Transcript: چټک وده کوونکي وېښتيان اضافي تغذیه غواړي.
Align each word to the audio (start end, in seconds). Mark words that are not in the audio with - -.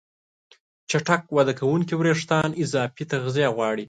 چټک 0.89 1.21
وده 1.37 1.53
کوونکي 1.59 1.93
وېښتيان 1.95 2.49
اضافي 2.63 3.03
تغذیه 3.11 3.49
غواړي. 3.55 3.79